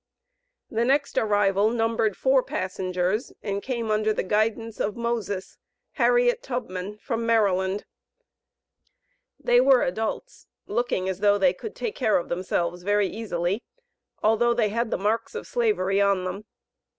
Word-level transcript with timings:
The 0.71 0.83
next 0.83 1.15
arrival 1.15 1.69
numbered 1.69 2.17
four 2.17 2.41
passengers, 2.41 3.33
and 3.43 3.61
came 3.61 3.91
under 3.91 4.11
the 4.13 4.23
guidance 4.23 4.79
of 4.79 4.95
"Moses" 4.97 5.59
(Harriet 5.91 6.41
Tubman), 6.41 6.97
from 6.97 7.23
Maryland. 7.23 7.85
They 9.39 9.61
were 9.61 9.83
adults, 9.83 10.47
looking 10.65 11.07
as 11.07 11.19
though 11.19 11.37
they 11.37 11.53
could 11.53 11.75
take 11.75 11.93
care 11.95 12.17
of 12.17 12.29
themselves 12.29 12.81
very 12.81 13.05
easily, 13.09 13.61
although 14.23 14.55
they 14.55 14.69
had 14.69 14.89
the 14.89 14.97
marks 14.97 15.35
of 15.35 15.45
Slavery 15.45 16.01
on 16.01 16.23
them. 16.23 16.45